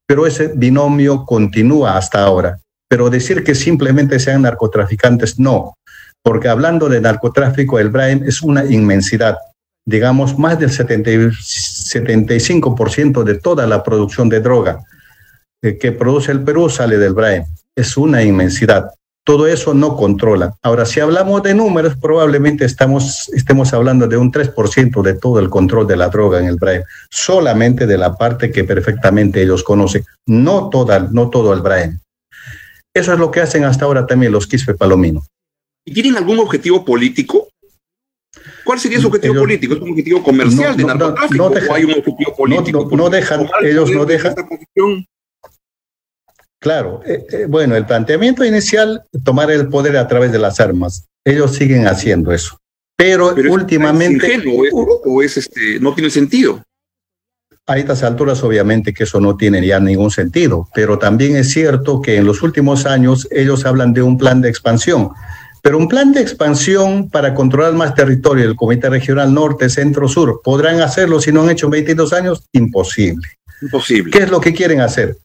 pero 0.06 0.25
ese 0.26 0.52
binomio 0.54 1.25
continúa 1.25 1.97
hasta 1.97 2.23
ahora. 2.23 2.61
Pero 2.88 3.11
decir 3.11 3.42
que 3.42 3.56
simplemente 3.56 4.21
sean 4.21 4.42
narcotraficantes, 4.42 5.40
no, 5.40 5.75
porque 6.23 6.49
hablando 6.49 6.88
de 6.88 7.00
narcotráfico, 7.00 7.78
el 7.78 7.90
Brain 7.90 8.25
es 8.25 8.42
una 8.42 8.64
inmensidad. 8.64 9.37
Digamos, 9.88 10.37
más 10.38 10.59
del 10.59 10.71
75% 10.71 13.23
de 13.23 13.38
toda 13.38 13.66
la 13.66 13.85
producción 13.85 14.28
de 14.28 14.40
droga 14.40 14.80
eh, 15.62 15.78
que 15.78 15.92
produce 15.92 16.33
el 16.33 16.42
Perú 16.42 16.68
sale 16.68 16.99
del 16.99 17.14
Brain. 17.14 17.45
Es 17.76 17.97
una 17.97 18.21
inmensidad 18.23 18.90
todo 19.26 19.49
eso 19.49 19.75
no 19.75 19.97
controla. 19.97 20.54
Ahora, 20.62 20.87
si 20.87 21.00
hablamos 21.00 21.42
de 21.42 21.52
números, 21.52 21.97
probablemente 22.00 22.64
estamos, 22.64 23.28
estemos 23.35 23.73
hablando 23.75 24.06
de 24.06 24.16
un 24.16 24.30
3% 24.30 25.02
de 25.02 25.14
todo 25.14 25.40
el 25.40 25.50
control 25.50 25.88
de 25.88 25.97
la 25.97 26.09
droga 26.09 26.38
en 26.38 26.47
el 26.47 26.54
Brain, 26.54 26.83
solamente 27.11 27.88
de 27.88 27.99
la 27.99 28.16
parte 28.16 28.52
que 28.52 28.62
perfectamente 28.62 29.42
ellos 29.42 29.64
conocen, 29.64 30.04
no, 30.26 30.71
toda, 30.71 31.09
no 31.11 31.28
todo 31.28 31.52
el 31.52 31.61
Brain. 31.61 32.00
Eso 32.95 33.12
es 33.12 33.18
lo 33.18 33.33
que 33.33 33.40
hacen 33.40 33.64
hasta 33.64 33.85
ahora 33.85 34.06
también 34.06 34.30
los 34.30 34.47
Quispe 34.47 34.75
Palomino. 34.75 35.26
¿Y 35.85 35.92
tienen 35.92 36.16
algún 36.16 36.38
objetivo 36.38 36.85
político? 36.85 37.49
¿Cuál 38.64 38.78
sería 38.78 39.00
su 39.00 39.09
objetivo 39.09 39.35
político? 39.35 39.75
¿Es 39.75 39.80
un 39.80 39.90
objetivo 39.90 40.23
comercial 40.23 40.76
de 40.76 40.85
narcotráfico 40.85 41.47
o 41.47 41.75
hay 41.75 41.85
un 41.85 41.95
objetivo 41.95 42.37
político? 42.37 42.88
No, 42.92 43.11
dejan, 43.11 43.49
ellos 43.62 43.90
no 43.90 44.04
dejan. 44.04 44.37
Claro, 46.66 47.00
eh, 47.06 47.25
eh, 47.30 47.46
bueno, 47.49 47.76
el 47.76 47.87
planteamiento 47.87 48.44
inicial, 48.44 49.04
tomar 49.23 49.52
el 49.52 49.68
poder 49.68 49.96
a 49.96 50.08
través 50.08 50.32
de 50.32 50.40
las 50.40 50.58
armas. 50.58 51.06
Ellos 51.25 51.54
siguen 51.54 51.87
haciendo 51.87 52.32
eso. 52.32 52.58
Pero, 52.96 53.32
últimamente... 53.49 54.35
¿Es 54.35 54.42
o 54.75 55.23
es 55.23 55.37
este, 55.37 55.78
no 55.78 55.94
tiene 55.94 56.11
sentido? 56.11 56.61
A 57.68 57.78
estas 57.78 58.02
alturas, 58.02 58.42
obviamente 58.42 58.92
que 58.92 59.04
eso 59.04 59.20
no 59.20 59.37
tiene 59.37 59.64
ya 59.64 59.78
ningún 59.78 60.11
sentido, 60.11 60.68
pero 60.75 60.99
también 60.99 61.37
es 61.37 61.50
cierto 61.50 62.02
que 62.02 62.16
en 62.16 62.26
los 62.26 62.42
últimos 62.42 62.85
años 62.85 63.28
ellos 63.30 63.64
hablan 63.64 63.92
de 63.92 64.02
un 64.02 64.18
plan 64.18 64.40
de 64.40 64.49
expansión. 64.49 65.11
Pero 65.62 65.78
un 65.78 65.87
plan 65.87 66.12
de 66.12 66.20
expansión 66.20 67.08
para 67.11 67.32
controlar 67.32 67.75
más 67.75 67.94
territorio, 67.94 68.44
el 68.44 68.56
Comité 68.56 68.90
Regional 68.90 69.32
Norte, 69.32 69.70
Centro, 69.70 70.08
Sur, 70.08 70.40
¿podrán 70.42 70.80
hacerlo 70.80 71.20
si 71.20 71.30
no 71.30 71.42
han 71.42 71.50
hecho 71.50 71.70
22 71.70 72.12
años? 72.12 72.42
Imposible. 72.50 73.28
Imposible. 73.62 74.11
¿Qué 74.11 74.25
es 74.25 74.30
lo 74.30 74.40
que 74.40 74.52
quieren 74.52 74.80
hacer? 74.80 75.16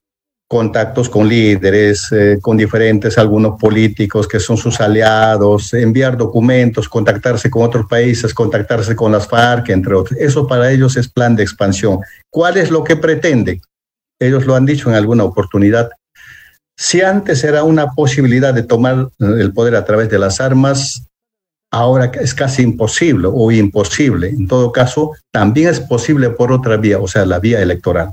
Contactos 0.52 1.08
con 1.08 1.30
líderes, 1.30 2.12
eh, 2.12 2.38
con 2.42 2.58
diferentes, 2.58 3.18
algunos 3.18 3.58
políticos 3.58 4.28
que 4.28 4.38
son 4.38 4.58
sus 4.58 4.82
aliados, 4.82 5.74
enviar 5.74 6.18
documentos, 6.18 6.90
contactarse 6.90 7.50
con 7.50 7.64
otros 7.64 7.86
países, 7.86 8.34
contactarse 8.34 8.94
con 8.94 9.14
las 9.14 9.30
FARC, 9.30 9.70
entre 9.70 9.96
otros. 9.96 10.20
Eso 10.20 10.46
para 10.46 10.70
ellos 10.70 10.98
es 10.98 11.08
plan 11.08 11.38
de 11.38 11.44
expansión. 11.44 12.00
¿Cuál 12.30 12.58
es 12.58 12.70
lo 12.70 12.84
que 12.84 12.98
pretenden? 12.98 13.62
Ellos 14.20 14.46
lo 14.46 14.54
han 14.54 14.66
dicho 14.66 14.90
en 14.90 14.96
alguna 14.96 15.24
oportunidad. 15.24 15.90
Si 16.78 17.00
antes 17.00 17.46
era 17.46 17.64
una 17.64 17.92
posibilidad 17.92 18.54
de 18.54 18.64
tomar 18.64 19.08
el 19.20 19.54
poder 19.54 19.76
a 19.76 19.86
través 19.86 20.10
de 20.10 20.20
las 20.20 20.42
armas, 20.42 21.08
ahora 21.72 22.12
es 22.20 22.34
casi 22.34 22.62
imposible 22.62 23.30
o 23.32 23.54
imposible. 23.54 24.28
En 24.28 24.50
todo 24.50 24.74
caso, 24.74 25.14
también 25.32 25.70
es 25.70 25.80
posible 25.80 26.30
por 26.32 26.52
otra 26.52 26.76
vía, 26.76 27.00
o 27.00 27.08
sea, 27.08 27.26
la 27.26 27.40
vía 27.40 27.62
electoral. 27.62 28.12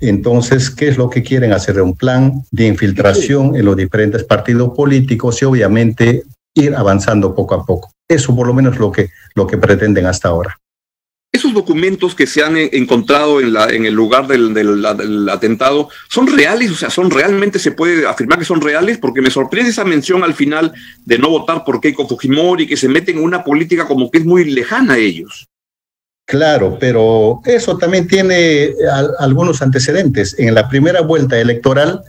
Entonces, 0.00 0.70
¿qué 0.70 0.88
es 0.88 0.96
lo 0.96 1.10
que 1.10 1.22
quieren 1.22 1.52
hacer? 1.52 1.80
Un 1.80 1.96
plan 1.96 2.44
de 2.50 2.66
infiltración 2.66 3.56
en 3.56 3.64
los 3.64 3.76
diferentes 3.76 4.24
partidos 4.24 4.72
políticos 4.74 5.42
y 5.42 5.44
obviamente 5.44 6.24
ir 6.54 6.74
avanzando 6.74 7.34
poco 7.34 7.54
a 7.54 7.64
poco. 7.64 7.92
Eso 8.08 8.34
por 8.34 8.46
lo 8.46 8.54
menos 8.54 8.78
lo 8.78 8.90
que, 8.90 9.10
lo 9.34 9.46
que 9.46 9.58
pretenden 9.58 10.06
hasta 10.06 10.28
ahora. 10.28 10.58
Esos 11.30 11.52
documentos 11.52 12.14
que 12.14 12.26
se 12.26 12.42
han 12.42 12.56
encontrado 12.56 13.40
en, 13.40 13.52
la, 13.52 13.68
en 13.68 13.84
el 13.84 13.92
lugar 13.92 14.26
del, 14.26 14.54
del, 14.54 15.28
atentado, 15.28 15.90
¿son 16.08 16.26
reales? 16.26 16.70
O 16.70 16.74
sea, 16.74 16.88
¿son 16.88 17.10
realmente, 17.10 17.58
se 17.58 17.72
puede 17.72 18.06
afirmar 18.06 18.38
que 18.38 18.46
son 18.46 18.62
reales? 18.62 18.96
Porque 18.96 19.20
me 19.20 19.30
sorprende 19.30 19.70
esa 19.70 19.84
mención 19.84 20.24
al 20.24 20.32
final 20.32 20.72
de 21.04 21.18
no 21.18 21.28
votar 21.28 21.64
por 21.64 21.82
Keiko 21.82 22.08
Fujimori, 22.08 22.66
que 22.66 22.78
se 22.78 22.88
meten 22.88 23.18
en 23.18 23.24
una 23.24 23.44
política 23.44 23.86
como 23.86 24.10
que 24.10 24.18
es 24.18 24.24
muy 24.24 24.44
lejana 24.46 24.94
a 24.94 24.98
ellos. 24.98 25.46
Claro, 26.28 26.76
pero 26.78 27.40
eso 27.46 27.78
también 27.78 28.06
tiene 28.06 28.74
algunos 29.18 29.62
antecedentes. 29.62 30.38
En 30.38 30.54
la 30.54 30.68
primera 30.68 31.00
vuelta 31.00 31.38
electoral, 31.38 32.02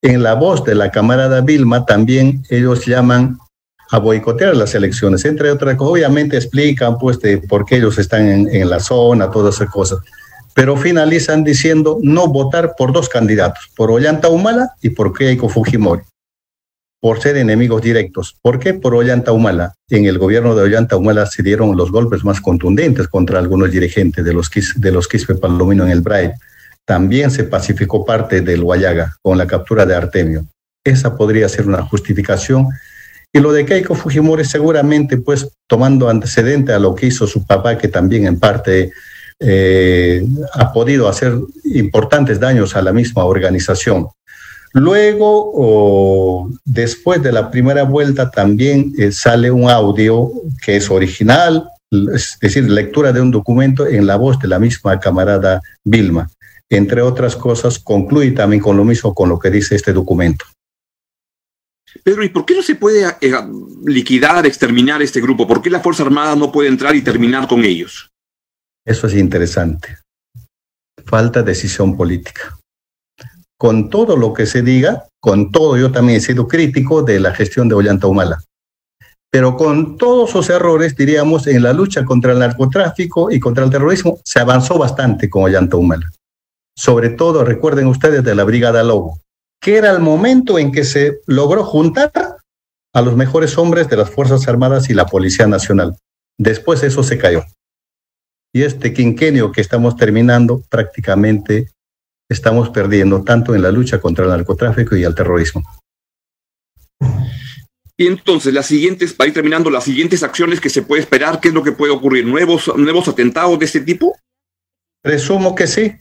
en 0.00 0.22
la 0.22 0.34
voz 0.34 0.64
de 0.64 0.76
la 0.76 0.92
camarada 0.92 1.40
Vilma, 1.40 1.84
también 1.84 2.44
ellos 2.50 2.86
llaman 2.86 3.36
a 3.90 3.98
boicotear 3.98 4.54
las 4.54 4.76
elecciones, 4.76 5.24
entre 5.24 5.50
otras 5.50 5.74
cosas. 5.74 5.90
Obviamente 5.90 6.36
explican 6.36 6.98
pues 6.98 7.18
de 7.18 7.38
por 7.38 7.64
qué 7.64 7.78
ellos 7.78 7.98
están 7.98 8.28
en, 8.28 8.48
en 8.54 8.70
la 8.70 8.78
zona, 8.78 9.32
todas 9.32 9.56
esas 9.56 9.70
cosas. 9.70 9.98
Pero 10.54 10.76
finalizan 10.76 11.42
diciendo 11.42 11.98
no 12.00 12.28
votar 12.28 12.76
por 12.78 12.92
dos 12.92 13.08
candidatos, 13.08 13.72
por 13.74 13.90
Ollanta 13.90 14.28
Humala 14.28 14.70
y 14.82 14.90
por 14.90 15.12
Keiko 15.12 15.48
Fujimori 15.48 16.02
por 17.04 17.20
ser 17.20 17.36
enemigos 17.36 17.82
directos. 17.82 18.34
¿Por 18.40 18.58
qué? 18.58 18.72
Por 18.72 18.94
Ollanta 18.94 19.30
Humala. 19.30 19.74
En 19.90 20.06
el 20.06 20.16
gobierno 20.16 20.54
de 20.54 20.62
Ollanta 20.62 20.96
Humala 20.96 21.26
se 21.26 21.42
dieron 21.42 21.76
los 21.76 21.92
golpes 21.92 22.24
más 22.24 22.40
contundentes 22.40 23.08
contra 23.08 23.38
algunos 23.38 23.70
dirigentes 23.70 24.24
de 24.24 24.32
los, 24.32 24.48
Quispe 24.48 25.34
Palomino 25.34 25.84
en 25.84 25.90
el 25.90 26.00
Braille. 26.00 26.32
También 26.86 27.30
se 27.30 27.44
pacificó 27.44 28.06
parte 28.06 28.40
del 28.40 28.62
Guayaga 28.62 29.14
con 29.20 29.36
la 29.36 29.46
captura 29.46 29.84
de 29.84 29.94
Artemio. 29.94 30.46
Esa 30.82 31.14
podría 31.14 31.46
ser 31.50 31.68
una 31.68 31.82
justificación. 31.82 32.68
Y 33.30 33.38
lo 33.38 33.52
de 33.52 33.66
Keiko 33.66 33.94
Fujimori 33.94 34.46
seguramente, 34.46 35.18
pues, 35.18 35.46
tomando 35.66 36.08
antecedente 36.08 36.72
a 36.72 36.78
lo 36.78 36.94
que 36.94 37.08
hizo 37.08 37.26
su 37.26 37.44
papá, 37.44 37.76
que 37.76 37.88
también 37.88 38.26
en 38.26 38.40
parte 38.40 38.92
eh, 39.40 40.24
ha 40.54 40.72
podido 40.72 41.06
hacer 41.06 41.34
importantes 41.64 42.40
daños 42.40 42.74
a 42.76 42.80
la 42.80 42.94
misma 42.94 43.24
organización. 43.24 44.08
Luego, 44.74 45.52
o 45.54 46.50
después 46.64 47.22
de 47.22 47.30
la 47.30 47.48
primera 47.48 47.84
vuelta, 47.84 48.28
también 48.32 48.92
eh, 48.98 49.12
sale 49.12 49.48
un 49.52 49.70
audio 49.70 50.32
que 50.64 50.76
es 50.76 50.90
original, 50.90 51.68
es 52.12 52.36
decir, 52.40 52.68
lectura 52.68 53.12
de 53.12 53.20
un 53.20 53.30
documento 53.30 53.86
en 53.86 54.04
la 54.04 54.16
voz 54.16 54.36
de 54.40 54.48
la 54.48 54.58
misma 54.58 54.98
camarada 54.98 55.62
Vilma. 55.84 56.28
Entre 56.68 57.02
otras 57.02 57.36
cosas, 57.36 57.78
concluye 57.78 58.32
también 58.32 58.60
con 58.60 58.76
lo 58.76 58.84
mismo 58.84 59.14
con 59.14 59.28
lo 59.28 59.38
que 59.38 59.48
dice 59.48 59.76
este 59.76 59.92
documento. 59.92 60.44
Pedro, 62.02 62.24
¿y 62.24 62.30
por 62.30 62.44
qué 62.44 62.56
no 62.56 62.62
se 62.62 62.74
puede 62.74 63.06
eh, 63.20 63.32
liquidar, 63.86 64.44
exterminar 64.44 65.00
este 65.02 65.20
grupo? 65.20 65.46
¿Por 65.46 65.62
qué 65.62 65.70
la 65.70 65.78
Fuerza 65.78 66.02
Armada 66.02 66.34
no 66.34 66.50
puede 66.50 66.68
entrar 66.68 66.96
y 66.96 67.02
terminar 67.02 67.46
con 67.46 67.64
ellos? 67.64 68.10
Eso 68.84 69.06
es 69.06 69.14
interesante. 69.14 69.98
Falta 71.06 71.44
decisión 71.44 71.96
política 71.96 72.58
con 73.58 73.90
todo 73.90 74.16
lo 74.16 74.32
que 74.32 74.46
se 74.46 74.62
diga, 74.62 75.06
con 75.20 75.50
todo, 75.50 75.76
yo 75.76 75.92
también 75.92 76.18
he 76.18 76.20
sido 76.20 76.48
crítico 76.48 77.02
de 77.02 77.20
la 77.20 77.32
gestión 77.32 77.68
de 77.68 77.74
Ollanta 77.74 78.06
Humala, 78.06 78.42
pero 79.34 79.56
con 79.56 79.96
todos 79.96 80.30
sus 80.30 80.48
errores, 80.48 80.94
diríamos, 80.94 81.48
en 81.48 81.62
la 81.62 81.72
lucha 81.72 82.04
contra 82.04 82.32
el 82.32 82.38
narcotráfico 82.38 83.32
y 83.32 83.40
contra 83.40 83.64
el 83.64 83.70
terrorismo, 83.70 84.20
se 84.24 84.38
avanzó 84.38 84.78
bastante 84.78 85.28
con 85.28 85.42
Ollanta 85.42 85.76
Humala. 85.76 86.08
Sobre 86.76 87.10
todo, 87.10 87.44
recuerden 87.44 87.88
ustedes 87.88 88.22
de 88.22 88.34
la 88.36 88.44
Brigada 88.44 88.84
Lobo, 88.84 89.18
que 89.60 89.76
era 89.76 89.90
el 89.90 89.98
momento 89.98 90.56
en 90.56 90.70
que 90.70 90.84
se 90.84 91.20
logró 91.26 91.64
juntar 91.64 92.12
a 92.92 93.02
los 93.02 93.16
mejores 93.16 93.58
hombres 93.58 93.88
de 93.88 93.96
las 93.96 94.08
Fuerzas 94.08 94.46
Armadas 94.46 94.88
y 94.88 94.94
la 94.94 95.06
Policía 95.06 95.48
Nacional. 95.48 95.96
Después 96.38 96.84
eso 96.84 97.02
se 97.02 97.18
cayó. 97.18 97.42
Y 98.52 98.62
este 98.62 98.92
quinquenio 98.92 99.50
que 99.50 99.60
estamos 99.60 99.96
terminando 99.96 100.62
prácticamente 100.70 101.72
estamos 102.28 102.70
perdiendo 102.70 103.22
tanto 103.22 103.54
en 103.54 103.62
la 103.62 103.70
lucha 103.70 104.00
contra 104.00 104.24
el 104.24 104.30
narcotráfico 104.30 104.96
y 104.96 105.04
el 105.04 105.14
terrorismo. 105.14 105.62
Y 107.96 108.06
entonces, 108.06 108.52
las 108.52 108.66
siguientes, 108.66 109.12
para 109.12 109.28
ir 109.28 109.34
terminando, 109.34 109.70
las 109.70 109.84
siguientes 109.84 110.22
acciones 110.22 110.60
que 110.60 110.70
se 110.70 110.82
puede 110.82 111.02
esperar, 111.02 111.38
¿qué 111.40 111.48
es 111.48 111.54
lo 111.54 111.62
que 111.62 111.72
puede 111.72 111.92
ocurrir? 111.92 112.26
¿Nuevos, 112.26 112.72
nuevos 112.76 113.06
atentados 113.06 113.58
de 113.58 113.66
este 113.66 113.80
tipo? 113.80 114.16
Presumo 115.00 115.54
que 115.54 115.66
sí, 115.68 115.94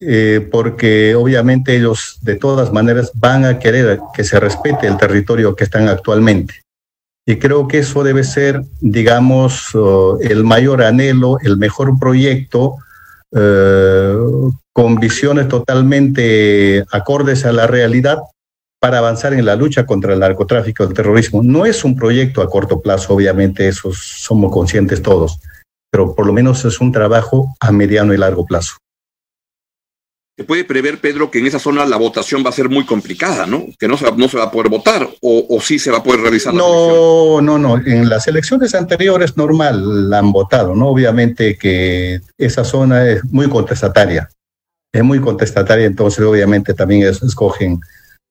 eh, 0.00 0.48
porque 0.50 1.14
obviamente 1.14 1.76
ellos 1.76 2.18
de 2.22 2.36
todas 2.36 2.72
maneras 2.72 3.10
van 3.14 3.44
a 3.44 3.58
querer 3.58 3.98
que 4.14 4.22
se 4.22 4.38
respete 4.38 4.86
el 4.86 4.96
territorio 4.96 5.56
que 5.56 5.64
están 5.64 5.88
actualmente. 5.88 6.62
Y 7.26 7.36
creo 7.36 7.68
que 7.68 7.78
eso 7.78 8.02
debe 8.04 8.24
ser, 8.24 8.62
digamos, 8.80 9.74
oh, 9.74 10.18
el 10.20 10.44
mayor 10.44 10.82
anhelo, 10.82 11.38
el 11.42 11.58
mejor 11.58 11.98
proyecto 11.98 12.76
eh, 13.32 14.16
con 14.72 14.96
visiones 14.96 15.48
totalmente 15.48 16.84
acordes 16.90 17.44
a 17.44 17.52
la 17.52 17.66
realidad 17.66 18.18
para 18.80 18.98
avanzar 18.98 19.34
en 19.34 19.44
la 19.44 19.56
lucha 19.56 19.84
contra 19.84 20.14
el 20.14 20.20
narcotráfico 20.20 20.82
y 20.82 20.86
el 20.88 20.94
terrorismo. 20.94 21.42
No 21.42 21.66
es 21.66 21.84
un 21.84 21.96
proyecto 21.96 22.40
a 22.42 22.48
corto 22.48 22.80
plazo, 22.80 23.14
obviamente, 23.14 23.68
eso 23.68 23.92
somos 23.92 24.50
conscientes 24.50 25.02
todos, 25.02 25.38
pero 25.90 26.14
por 26.14 26.26
lo 26.26 26.32
menos 26.32 26.64
es 26.64 26.80
un 26.80 26.90
trabajo 26.90 27.54
a 27.60 27.72
mediano 27.72 28.14
y 28.14 28.16
largo 28.16 28.46
plazo. 28.46 28.76
Se 30.40 30.44
puede 30.44 30.64
prever, 30.64 31.02
Pedro, 31.02 31.30
que 31.30 31.38
en 31.38 31.46
esa 31.46 31.58
zona 31.58 31.84
la 31.84 31.98
votación 31.98 32.42
va 32.42 32.48
a 32.48 32.54
ser 32.54 32.70
muy 32.70 32.86
complicada, 32.86 33.44
¿no? 33.44 33.66
Que 33.78 33.86
no 33.86 33.98
se, 33.98 34.10
no 34.10 34.26
se 34.26 34.38
va 34.38 34.44
a 34.44 34.50
poder 34.50 34.70
votar 34.70 35.06
o, 35.20 35.46
o 35.50 35.60
sí 35.60 35.78
se 35.78 35.90
va 35.90 35.98
a 35.98 36.02
poder 36.02 36.22
realizar. 36.22 36.54
No, 36.54 37.42
no, 37.42 37.58
no. 37.58 37.76
En 37.76 38.08
las 38.08 38.26
elecciones 38.26 38.74
anteriores 38.74 39.36
normal 39.36 40.08
la 40.08 40.20
han 40.20 40.32
votado, 40.32 40.74
¿no? 40.74 40.88
Obviamente 40.88 41.58
que 41.58 42.22
esa 42.38 42.64
zona 42.64 43.06
es 43.06 43.22
muy 43.26 43.50
contestataria. 43.50 44.30
Es 44.90 45.04
muy 45.04 45.20
contestataria, 45.20 45.84
entonces 45.84 46.24
obviamente 46.24 46.72
también 46.72 47.02
escogen, 47.02 47.78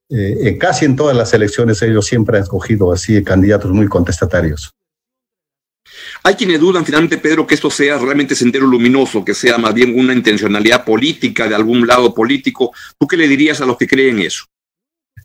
eh, 0.10 0.58
casi 0.60 0.86
en 0.86 0.96
todas 0.96 1.16
las 1.16 1.32
elecciones 1.36 1.80
ellos 1.84 2.08
siempre 2.08 2.38
han 2.38 2.44
escogido 2.44 2.92
así 2.92 3.24
candidatos 3.24 3.70
muy 3.70 3.88
contestatarios. 3.88 4.72
Hay 6.24 6.36
quienes 6.36 6.60
dudan 6.60 6.86
finalmente, 6.86 7.18
Pedro, 7.18 7.48
que 7.48 7.56
esto 7.56 7.70
sea 7.70 7.98
realmente 7.98 8.36
sendero 8.36 8.68
luminoso, 8.68 9.24
que 9.24 9.34
sea 9.34 9.58
más 9.58 9.74
bien 9.74 9.98
una 9.98 10.14
intencionalidad 10.14 10.84
política 10.86 11.48
de 11.48 11.56
algún 11.56 11.88
lado 11.88 12.14
político. 12.14 12.72
¿Tú 13.00 13.08
qué 13.08 13.18
le 13.18 13.28
dirías 13.28 13.62
a 13.62 13.66
los 13.66 13.78
que 13.78 13.88
creen 13.88 14.20
eso? 14.20 14.46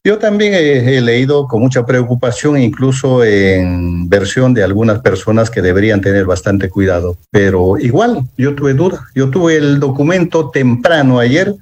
Yo 0.07 0.19
también 0.19 0.53
he, 0.53 1.01
leído 1.01 1.49
con 1.49 1.63
mucha 1.63 1.87
preocupación, 1.87 2.59
incluso 2.59 3.25
en 3.25 4.07
versión 4.07 4.53
de 4.53 4.63
algunas 4.63 5.01
personas 5.01 5.49
que 5.49 5.63
deberían 5.63 6.03
tener 6.03 6.27
bastante 6.27 6.69
cuidado. 6.69 7.17
Pero 7.31 7.79
igual, 7.79 8.21
yo 8.37 8.55
tuve 8.55 8.75
duda. 8.75 9.07
Yo 9.15 9.31
tuve 9.31 9.57
el 9.57 9.81
documento 9.81 10.51
temprano 10.51 11.21
ayer, 11.21 11.55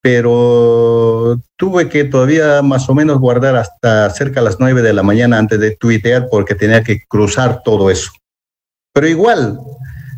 pero 0.00 1.40
tuve 1.56 1.88
que 1.88 2.04
todavía 2.04 2.62
más 2.62 2.88
o 2.88 2.94
menos 2.94 3.18
guardar 3.18 3.56
hasta 3.56 4.08
cerca 4.10 4.38
de 4.38 4.44
las 4.44 4.60
nueve 4.60 4.80
de 4.80 4.92
la 4.92 5.02
mañana 5.02 5.38
antes 5.38 5.58
de 5.58 5.74
tuitear 5.74 6.28
porque 6.30 6.54
tenía 6.54 6.84
que 6.84 7.00
cruzar 7.08 7.62
todo 7.64 7.90
eso. 7.90 8.12
Pero 8.94 9.08
igual, 9.08 9.58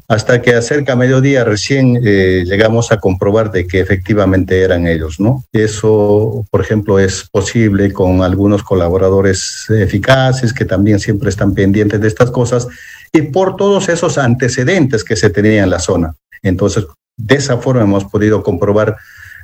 hasta 0.06 0.40
que 0.40 0.54
acerca 0.54 0.95
mediodía 0.95 1.45
recién 1.45 1.99
eh, 2.04 2.45
llegamos 2.47 2.92
a 2.92 2.99
comprobar 2.99 3.50
de 3.50 3.66
que 3.66 3.80
efectivamente 3.80 4.61
eran 4.61 4.87
ellos, 4.87 5.18
¿no? 5.18 5.45
Eso, 5.50 6.45
por 6.50 6.61
ejemplo, 6.61 6.99
es 6.99 7.26
posible 7.33 7.92
con 7.92 8.23
algunos 8.23 8.62
colaboradores 8.62 9.66
eficaces 9.71 10.52
que 10.52 10.66
también 10.66 11.00
siempre 11.00 11.30
están 11.30 11.54
pendientes 11.54 12.00
de 12.00 12.06
estas 12.06 12.30
cosas 12.30 12.68
y 13.12 13.23
por 13.23 13.56
todos 13.56 13.88
esos 13.88 14.18
antecedentes 14.18 15.02
que 15.02 15.16
se 15.16 15.30
tenían 15.30 15.64
en 15.64 15.71
la 15.71 15.78
zona. 15.78 16.14
Entonces, 16.42 16.87
de 17.16 17.35
esa 17.35 17.56
forma 17.56 17.83
hemos 17.83 18.04
podido 18.04 18.42
comprobar 18.42 18.97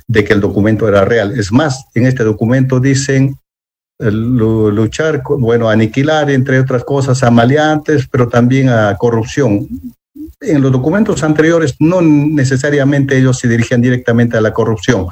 de 0.07 0.23
que 0.23 0.33
el 0.33 0.41
documento 0.41 0.87
era 0.87 1.05
real. 1.05 1.37
Es 1.37 1.51
más, 1.51 1.85
en 1.95 2.05
este 2.05 2.23
documento 2.23 2.79
dicen 2.79 3.35
luchar, 4.11 5.21
bueno, 5.23 5.69
aniquilar, 5.69 6.29
entre 6.29 6.59
otras 6.59 6.83
cosas, 6.83 7.23
a 7.23 7.31
maleantes, 7.31 8.07
pero 8.07 8.27
también 8.27 8.69
a 8.69 8.95
corrupción. 8.97 9.67
En 10.41 10.61
los 10.61 10.71
documentos 10.71 11.23
anteriores 11.23 11.75
no 11.79 12.01
necesariamente 12.01 13.17
ellos 13.17 13.39
se 13.39 13.47
dirigían 13.47 13.81
directamente 13.81 14.37
a 14.37 14.41
la 14.41 14.53
corrupción, 14.53 15.07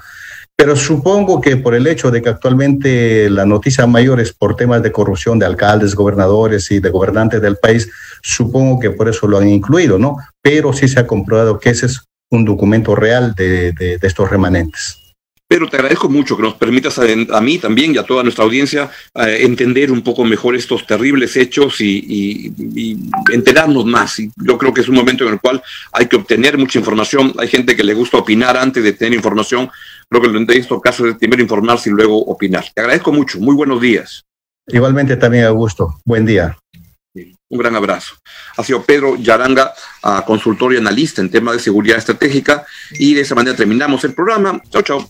pero 0.55 0.75
supongo 0.75 1.41
que 1.41 1.57
por 1.57 1.74
el 1.74 1.88
hecho 1.88 2.12
de 2.12 2.21
que 2.21 2.29
actualmente 2.29 3.29
la 3.29 3.45
noticia 3.45 3.88
mayor 3.88 4.19
es 4.19 4.31
por 4.31 4.55
temas 4.55 4.83
de 4.83 4.91
corrupción 4.91 5.39
de 5.39 5.45
alcaldes, 5.45 5.95
gobernadores 5.95 6.69
y 6.69 6.79
de 6.79 6.89
gobernantes 6.89 7.41
del 7.41 7.57
país, 7.57 7.89
supongo 8.21 8.79
que 8.79 8.91
por 8.91 9.10
eso 9.10 9.27
lo 9.27 9.39
han 9.39 9.50
incluido, 9.50 9.98
¿no? 9.98 10.17
Pero 10.41 10.71
sí 10.74 10.88
se 10.88 11.00
ha 11.00 11.07
comprobado 11.07 11.60
que 11.60 11.71
ese 11.71 11.88
es 11.88 12.01
un 12.29 12.45
documento 12.45 12.95
real 12.95 13.33
de, 13.36 13.71
de 13.71 14.00
estos 14.03 14.29
remanentes. 14.29 15.00
Pero 15.51 15.67
te 15.67 15.75
agradezco 15.75 16.08
mucho 16.08 16.38
que 16.38 16.43
nos 16.43 16.53
permitas 16.53 16.98
a, 16.98 17.41
mí 17.41 17.58
también 17.58 17.93
y 17.93 17.98
a 17.98 18.03
toda 18.03 18.24
nuestra 18.24 18.46
audiencia 18.46 18.89
eh, 19.13 19.39
entender 19.41 19.91
un 19.91 20.01
poco 20.01 20.24
mejor 20.24 20.55
estos 20.55 20.88
terribles 20.88 21.36
hechos 21.36 21.81
y, 21.81 22.53
enterarnos 23.34 23.84
más. 23.84 24.17
Y 24.20 24.31
yo 24.38 24.58
creo 24.58 24.74
que 24.74 24.79
es 24.79 24.88
un 24.88 24.96
momento 24.96 25.27
en 25.27 25.34
el 25.34 25.41
cual 25.41 25.62
hay 25.91 26.05
que 26.05 26.15
obtener 26.15 26.58
mucha 26.58 26.79
información. 26.79 27.34
Hay 27.38 27.50
gente 27.50 27.75
que 27.75 27.84
le 27.84 27.93
gusta 27.93 28.15
opinar 28.15 28.55
antes 28.55 28.81
de 28.81 28.93
tener 28.93 29.13
información. 29.13 29.70
Creo 30.10 30.22
que 30.22 30.29
en 30.29 30.50
estos 30.51 30.81
casos 30.81 31.10
es 31.10 31.15
primero 31.17 31.43
informarse 31.43 31.89
y 31.89 31.91
luego 31.91 32.17
opinar. 32.17 32.63
Te 32.74 32.79
agradezco 32.79 33.12
mucho. 33.12 33.38
Muy 33.41 33.53
buenos 33.53 33.81
días. 33.81 34.24
Igualmente 34.67 35.17
también, 35.17 35.43
Augusto. 35.43 36.00
Buen 36.05 36.25
día. 36.25 36.58
Un 37.13 37.60
gran 37.60 37.75
abrazo. 37.75 38.15
Ha 38.55 38.63
sido 38.63 38.84
Pedro 38.84 39.17
Yaranga, 39.17 39.74
consultor 40.25 40.74
y 40.74 40.77
analista 40.77 41.20
en 41.20 41.29
temas 41.29 41.55
de 41.55 41.60
seguridad 41.60 41.98
estratégica. 41.98 42.65
Y 42.91 43.15
de 43.15 43.20
esa 43.20 43.36
manera 43.36 43.58
terminamos 43.58 44.01
el 44.05 44.13
programa. 44.13 44.62
Chao, 44.70 44.81
chao. 44.81 45.10